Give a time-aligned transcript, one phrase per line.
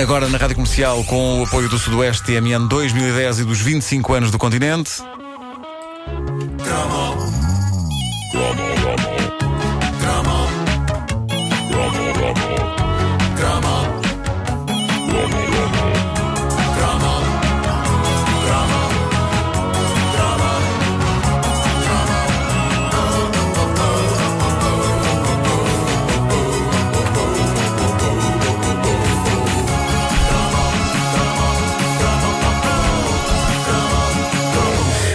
[0.00, 4.30] Agora na Rádio Comercial com o apoio do Sudoeste TMN 2010 e dos 25 anos
[4.30, 5.02] do continente.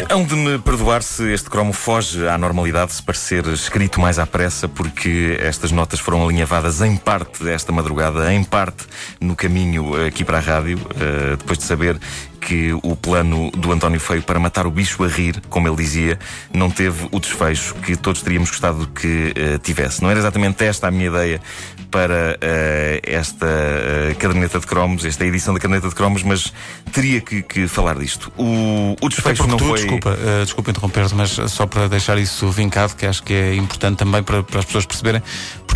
[0.10, 4.26] Hão de me perdoar se este cromo foge à normalidade, se parecer escrito mais à
[4.26, 8.86] pressa, porque estas notas foram alinhavadas em parte esta madrugada, em parte
[9.20, 12.00] no caminho aqui para a rádio, uh, depois de saber
[12.40, 16.18] que o plano do António Feio para matar o bicho a rir, como ele dizia,
[16.54, 20.02] não teve o desfecho que todos teríamos gostado que uh, tivesse.
[20.02, 21.42] Não era exatamente esta a minha ideia
[21.92, 26.54] para uh, esta uh, caderneta de cromos, esta edição da caderneta de cromos, mas
[26.92, 28.32] teria que, que falar disto.
[28.38, 29.80] O, o desfecho não tu, foi.
[29.80, 33.98] Desculpa, uh, desculpa interromper-te, mas só para deixar isso vincado, que acho que é importante
[33.98, 35.22] também para, para as pessoas perceberem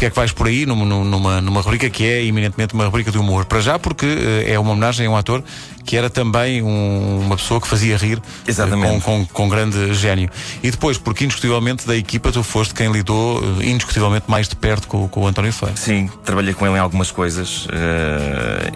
[0.02, 3.12] porque é que vais por aí numa, numa, numa rubrica que é eminentemente uma rubrica
[3.12, 3.46] de humor.
[3.46, 4.08] Para já, porque
[4.48, 5.44] é uma homenagem a um ator
[5.84, 9.02] que era também um, uma pessoa que fazia rir Exatamente.
[9.04, 10.30] Com, com, com, grande gênio.
[10.64, 15.08] E depois, porque indiscutivelmente da equipa tu foste quem lidou indiscutivelmente mais de perto com,
[15.08, 15.74] com o António Feio.
[15.76, 17.70] Sim, trabalhei com ele em algumas coisas uh,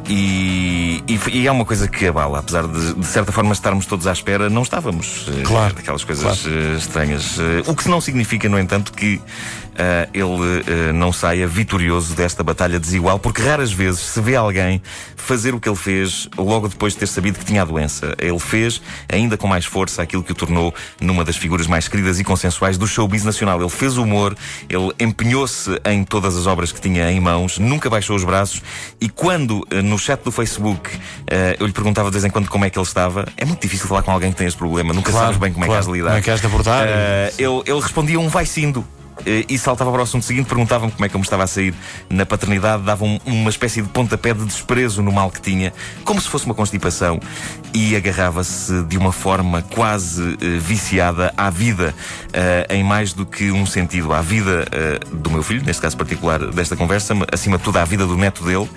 [0.07, 4.07] e, e, e, é uma coisa que abala, apesar de, de certa forma estarmos todos
[4.07, 5.27] à espera, não estávamos.
[5.27, 5.75] Uh, claro.
[5.75, 6.57] Daquelas coisas claro.
[6.57, 7.37] uh, estranhas.
[7.65, 9.21] o que não significa, no entanto, que
[10.13, 14.81] ele não saia vitorioso desta batalha desigual, porque raras vezes se vê alguém
[15.15, 18.15] fazer o que ele fez logo depois de ter sabido que tinha a doença.
[18.19, 18.81] Ele fez,
[19.11, 22.77] ainda com mais força, aquilo que o tornou numa das figuras mais queridas e consensuais
[22.77, 23.59] do showbiz nacional.
[23.59, 24.35] Ele fez humor,
[24.69, 28.61] ele empenhou-se em todas as obras que tinha em mãos, nunca baixou os braços
[29.01, 30.89] e quando eh, no chat do Facebook
[31.59, 33.87] eu lhe perguntava de vez em quando como é que ele estava, é muito difícil
[33.87, 35.79] falar com alguém que tem este problema, nunca claro, sabes bem como claro, é que
[35.79, 36.09] has de lidar.
[36.09, 36.85] Como é que has de abordar?
[36.85, 38.85] Uh, ele, ele respondia um vai sindo.
[38.85, 41.47] Eh, e saltava para o assunto seguinte, perguntava-me como é que eu me estava a
[41.47, 41.73] sair
[42.09, 46.21] na paternidade, dava um, uma espécie de pontapé de desprezo no mal que tinha, como
[46.21, 47.19] se fosse uma constipação,
[47.73, 51.93] e agarrava-se de uma forma quase uh, viciada à vida,
[52.29, 55.97] uh, em mais do que um sentido, à vida uh, do meu filho, neste caso
[55.97, 58.69] particular desta conversa, acima de tudo à vida do neto dele,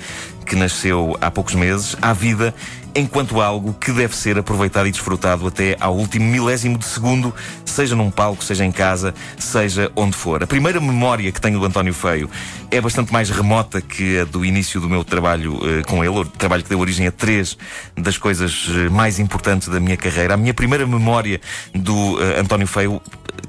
[0.46, 2.54] que nasceu há poucos meses, à vida
[2.94, 7.34] enquanto algo que deve ser aproveitado e desfrutado até ao último milésimo de segundo,
[7.64, 10.42] seja num palco, seja em casa, seja onde for.
[10.42, 12.28] A primeira memória que tenho do António Feio
[12.70, 16.24] é bastante mais remota que a do início do meu trabalho uh, com ele, o
[16.24, 17.56] trabalho que deu origem a três
[17.96, 20.34] das coisas uh, mais importantes da minha carreira.
[20.34, 21.40] A minha primeira memória
[21.74, 23.00] do uh, António Feio,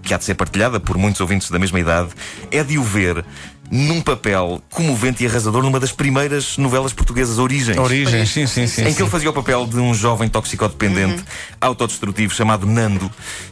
[0.01, 2.09] que há de ser partilhada por muitos ouvintes da mesma idade,
[2.51, 3.25] é de o ver
[3.71, 7.77] num papel comovente e arrasador numa das primeiras novelas portuguesas, Origens.
[7.77, 8.81] Origens, sim, sim, sim.
[8.81, 9.03] Em que sim.
[9.03, 11.23] ele fazia o papel de um jovem toxicodependente, uhum.
[11.61, 13.09] autodestrutivo, chamado Nando,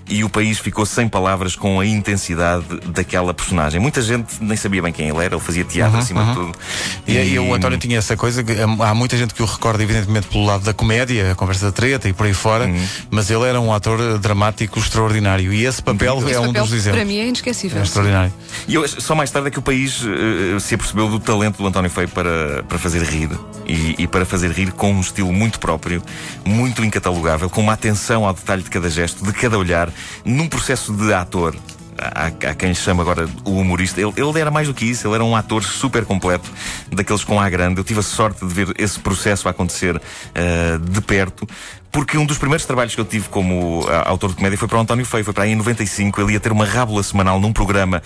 [0.10, 3.80] e o país ficou sem palavras com a intensidade daquela personagem.
[3.80, 6.30] Muita gente nem sabia bem quem ele era, ele fazia teatro uhum, acima uhum.
[6.30, 6.58] de tudo.
[7.06, 9.46] E, e, e o António tinha essa coisa, que, hum, há muita gente que o
[9.46, 12.88] recorda, evidentemente, pelo lado da comédia, a conversa da treta e por aí fora, uhum.
[13.12, 15.54] mas ele era um ator dramático extraordinário.
[15.54, 17.02] E esse papel esse é papel, um dos exemplos.
[17.02, 17.80] Para mim é inesquecível.
[17.80, 18.34] É extraordinário.
[18.68, 21.68] E eu, só mais tarde é que o país uh, se apercebeu do talento do
[21.68, 23.30] António Feio para, para fazer rir
[23.66, 26.02] e, e, para fazer rir com um estilo muito próprio,
[26.46, 29.92] muito incatalogável, com uma atenção ao detalhe de cada gesto, de cada olhar,
[30.24, 31.56] num processo de ator.
[32.00, 34.00] Há, há, quem chama agora o humorista.
[34.00, 36.50] Ele, ele, era mais do que isso, ele era um ator super completo,
[36.92, 37.80] daqueles com A grande.
[37.80, 41.48] Eu tive a sorte de ver esse processo acontecer uh, de perto,
[41.92, 44.78] porque um dos primeiros trabalhos que eu tive como uh, autor de comédia foi para
[44.78, 46.22] o António Feio, foi para aí em 95.
[46.22, 48.04] Ele ia ter uma rábula semanal num programa,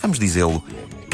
[0.00, 0.62] vamos dizê-lo,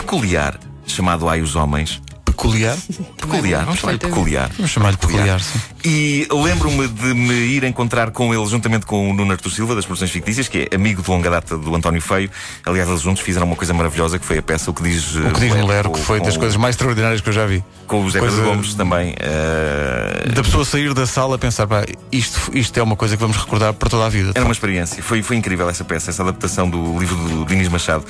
[0.00, 2.00] peculiar, chamado Ai os Homens.
[2.40, 2.76] Peculiar?
[3.18, 4.50] Peculiar, vamos chamar-lhe peculiar.
[4.56, 5.60] Vamos chamar-lhe peculiar, sim.
[5.84, 9.84] E lembro-me de me ir encontrar com ele juntamente com o Nuno Artur Silva, das
[9.84, 12.30] Produções Fictícias, que é amigo de longa data do António Feio.
[12.64, 15.30] Aliás, eles juntos fizeram uma coisa maravilhosa que foi a peça O que diz O
[15.32, 17.62] que diz Mulher, que foi das coisas mais extraordinárias que eu já vi.
[17.86, 18.36] Com o José coisa...
[18.36, 19.12] Pedro Gomes também.
[19.12, 20.32] Uh...
[20.34, 23.36] Da pessoa sair da sala a pensar, pá, isto, isto é uma coisa que vamos
[23.36, 24.32] recordar para toda a vida.
[24.34, 25.03] Era uma experiência.
[25.03, 28.04] Foi, foi incrível essa peça, essa adaptação do livro do Dinis Machado.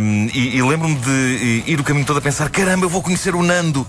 [0.00, 3.34] Um, e, e lembro-me de ir o caminho todo a pensar: caramba, eu vou conhecer
[3.34, 3.86] o Nando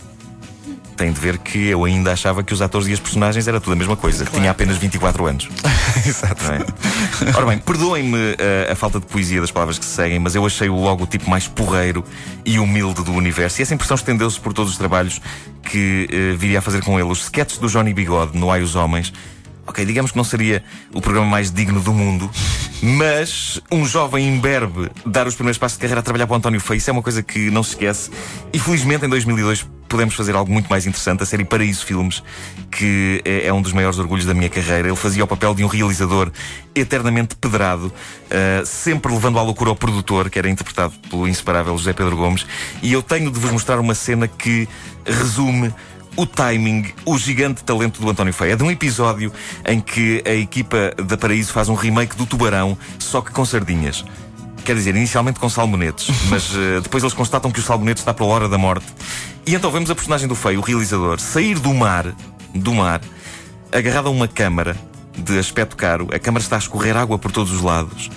[0.96, 3.74] tem de ver que eu ainda achava que os atores e as personagens era tudo
[3.74, 4.40] a mesma coisa, claro.
[4.40, 5.50] tinha apenas 24 anos.
[6.06, 6.44] Exato.
[6.52, 7.36] É?
[7.36, 10.36] Ora bem, perdoem-me a, eh, a, falta de poesia das palavras que se seguem, mas
[10.36, 12.04] eu achei o logo o tipo mais porreiro
[12.46, 13.60] e humilde do universo.
[13.60, 15.22] E essa impressão estendeu-se por todos os trabalhos
[15.64, 17.10] que uh, viria a fazer com ele.
[17.10, 19.12] Os sketches do Johnny Bigode no Ai os Homens.
[19.66, 20.64] Ok, digamos que não seria
[20.94, 22.30] o programa mais digno do mundo,
[22.82, 26.60] mas um jovem imberbe dar os primeiros passos de carreira a trabalhar para o António
[26.60, 28.12] Feio, isso é uma coisa que não se esquece.
[28.52, 32.24] E felizmente em 2002 pudemos fazer algo muito mais interessante, a série Paraíso Filmes,
[32.72, 34.88] que é, é um dos maiores orgulhos da minha carreira.
[34.88, 36.32] Ele fazia o papel de um realizador
[36.74, 41.94] eternamente pedrado, uh, sempre levando à loucura o produtor, que era interpretado pelo inseparável José
[41.94, 42.46] Pedro Gomes,
[42.82, 44.68] e eu tenho de vos mostrar uma cena que
[45.06, 45.72] resume
[46.16, 48.54] o timing, o gigante talento do António Feio.
[48.54, 49.32] É de um episódio
[49.66, 54.06] em que a equipa da Paraíso faz um remake do Tubarão, só que com sardinhas.
[54.64, 58.30] Quer dizer, inicialmente com salmonetes, mas uh, depois eles constatam que o salmonete está pela
[58.30, 58.86] hora da morte.
[59.46, 62.16] E então vemos a personagem do Feio, o realizador, sair do mar,
[62.56, 63.02] do mar,
[63.72, 64.78] agarrado a uma câmara
[65.18, 66.08] de aspecto caro.
[66.14, 68.10] A câmara está a escorrer água por todos os lados.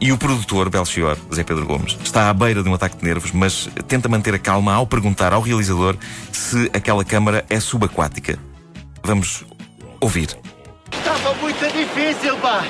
[0.00, 3.32] E o produtor, Belchior, Zé Pedro Gomes, está à beira de um ataque de nervos,
[3.32, 5.96] mas tenta manter a calma ao perguntar ao realizador
[6.32, 8.38] se aquela câmara é subaquática.
[9.02, 9.44] Vamos
[10.00, 10.28] ouvir.
[10.92, 12.64] Estava muito difícil, pá.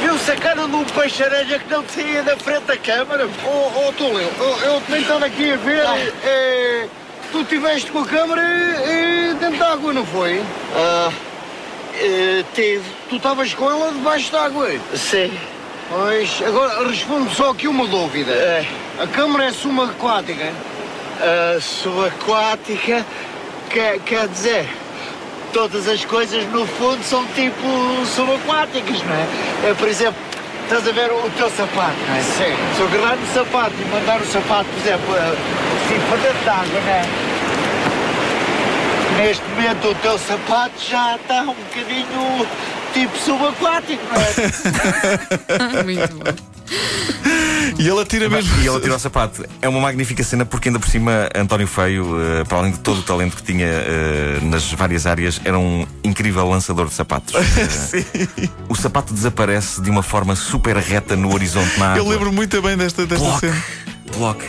[0.00, 3.28] Viu sacaram num peixe-aranha que não saía da frente da câmara.
[3.46, 5.84] Oh, oh Túlio, eu, eu também estava aqui a ver.
[6.24, 6.88] É,
[7.30, 10.42] tu estiveste com a câmara e dentro da água, não foi?
[10.74, 12.84] Ah, uh, tive.
[13.08, 14.68] Tu estavas com ela debaixo d'água?
[14.94, 15.30] Sim.
[15.90, 18.30] Pois, agora responde só aqui uma dúvida.
[18.30, 18.66] É.
[19.00, 20.52] A câmara é subaquática?
[21.20, 23.06] A subaquática
[23.70, 24.68] quer, quer dizer,
[25.52, 27.66] todas as coisas no fundo são tipo
[28.04, 29.70] subaquáticas, não é?
[29.70, 30.20] é por exemplo,
[30.64, 32.20] estás a ver o teu sapato, não é?
[32.20, 32.54] Sim.
[32.76, 36.80] Se eu agarrar no sapato e mandar o sapato, por exemplo, assim para dentro d'água,
[36.84, 37.02] não é?
[39.16, 42.46] Neste momento o teu sapato já está um bocadinho
[42.92, 45.82] tipo subaquático, não é?
[45.84, 46.58] Muito bom.
[47.78, 48.56] E ele atira mesmo.
[48.60, 49.44] E ele atira o sapato.
[49.62, 52.98] É uma magnífica cena porque, ainda por cima, António Feio, uh, para além de todo
[52.98, 57.34] o talento que tinha uh, nas várias áreas, era um incrível lançador de sapatos.
[57.88, 61.98] Uh, o sapato desaparece de uma forma super reta no horizonte na água.
[61.98, 63.64] Eu lembro muito bem desta, desta cena.
[64.18, 64.44] Block.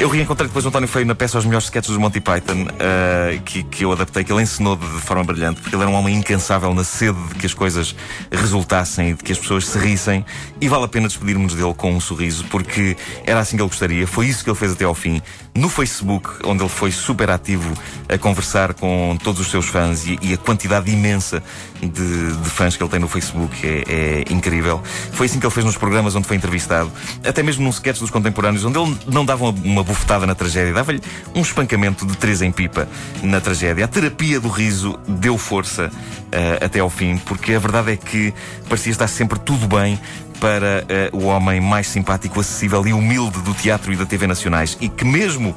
[0.00, 3.40] Eu reencontrei depois o António Feio na peça Os Melhores Sketches do Monty Python, uh,
[3.42, 5.94] que, que eu adaptei, que ele ensinou de, de, forma brilhante, porque ele era um
[5.94, 7.94] homem incansável na sede de que as coisas
[8.32, 10.24] resultassem e de que as pessoas se rissem.
[10.60, 14.06] E vale a pena despedirmos dele com um sorriso, porque era assim que ele gostaria.
[14.06, 15.20] Foi isso que ele fez até ao fim.
[15.54, 17.74] No Facebook, onde ele foi super ativo
[18.08, 21.42] a conversar com todos os seus fãs e, e a quantidade imensa
[21.80, 24.80] de, de, fãs que ele tem no Facebook é, é incrível.
[25.12, 26.90] Foi assim que ele fez nos programas onde foi entrevistado,
[27.26, 30.72] até mesmo num sketch dos contemporâneos, onde ele não dava uma, uma bufetada na tragédia,
[30.72, 31.00] dava-lhe
[31.34, 32.88] um espancamento de três em pipa
[33.22, 33.84] na tragédia.
[33.84, 38.32] A terapia do riso deu força uh, até ao fim, porque a verdade é que
[38.68, 39.98] parecia estar sempre tudo bem
[40.40, 44.76] para uh, o homem mais simpático, acessível e humilde do teatro e da TV nacionais
[44.80, 45.54] e que mesmo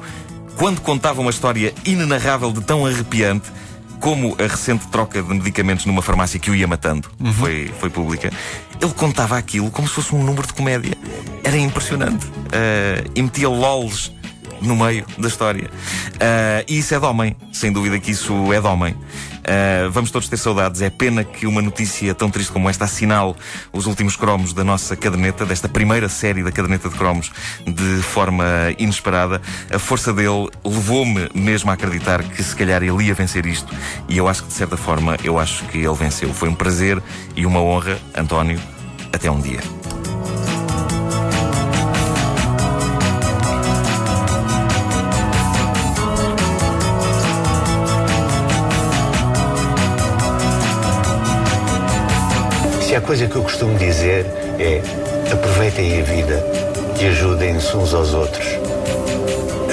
[0.56, 3.50] quando contava uma história inenarrável de tão arrepiante
[3.98, 7.32] como a recente troca de medicamentos numa farmácia que o ia matando uhum.
[7.32, 8.30] foi, foi pública,
[8.80, 10.92] ele contava aquilo como se fosse um número de comédia.
[11.42, 12.26] Era impressionante.
[12.26, 14.12] Uh, e metia lols
[14.60, 15.70] no meio da história.
[16.14, 18.94] Uh, e isso é de homem, sem dúvida que isso é de homem.
[19.44, 20.80] Uh, vamos todos ter saudades.
[20.80, 23.34] É pena que uma notícia tão triste como esta assinale
[23.72, 27.30] os últimos cromos da nossa caderneta, desta primeira série da caderneta de cromos,
[27.66, 28.44] de forma
[28.78, 29.40] inesperada.
[29.70, 33.72] A força dele levou-me mesmo a acreditar que se calhar ele ia vencer isto.
[34.08, 36.32] E eu acho que de certa forma, eu acho que ele venceu.
[36.32, 37.02] Foi um prazer
[37.36, 38.60] e uma honra, António.
[39.12, 39.60] Até um dia.
[52.94, 54.24] Se há coisa que eu costumo dizer
[54.56, 54.80] é
[55.32, 56.46] aproveitem a vida
[57.00, 58.46] e ajudem-se uns aos outros.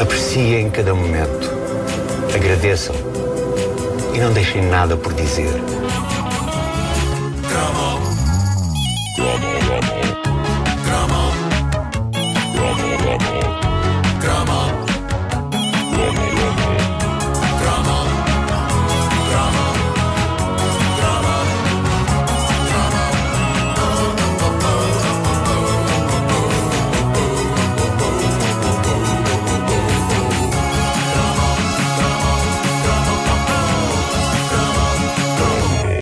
[0.02, 1.52] Apreciem cada momento.
[2.34, 2.96] Agradeçam
[4.16, 5.54] e não deixem nada por dizer.